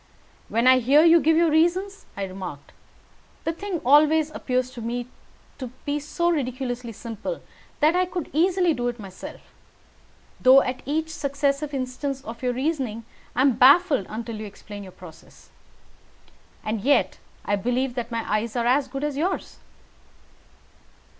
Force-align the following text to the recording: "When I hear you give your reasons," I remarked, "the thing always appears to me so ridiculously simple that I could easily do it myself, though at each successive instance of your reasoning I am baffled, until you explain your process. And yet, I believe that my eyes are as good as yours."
"When 0.49 0.65
I 0.65 0.79
hear 0.79 1.03
you 1.05 1.19
give 1.19 1.37
your 1.37 1.51
reasons," 1.51 2.07
I 2.17 2.23
remarked, 2.23 2.71
"the 3.43 3.53
thing 3.53 3.79
always 3.85 4.31
appears 4.31 4.71
to 4.71 4.81
me 4.81 5.05
so 5.99 6.29
ridiculously 6.31 6.91
simple 6.91 7.39
that 7.81 7.95
I 7.95 8.07
could 8.07 8.31
easily 8.33 8.73
do 8.73 8.87
it 8.87 8.97
myself, 8.99 9.41
though 10.39 10.63
at 10.63 10.81
each 10.87 11.11
successive 11.11 11.71
instance 11.71 12.23
of 12.23 12.41
your 12.41 12.53
reasoning 12.53 13.05
I 13.35 13.41
am 13.41 13.57
baffled, 13.57 14.07
until 14.09 14.37
you 14.37 14.47
explain 14.47 14.81
your 14.81 14.91
process. 14.91 15.51
And 16.63 16.81
yet, 16.81 17.19
I 17.45 17.55
believe 17.55 17.93
that 17.93 18.09
my 18.09 18.25
eyes 18.27 18.55
are 18.55 18.65
as 18.65 18.87
good 18.87 19.03
as 19.03 19.17
yours." 19.17 19.59